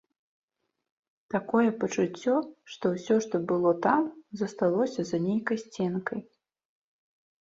[1.33, 2.33] Такое пачуццё,
[2.75, 4.03] што ўсё, што было там,
[4.45, 6.19] засталося за нейкай сценкай.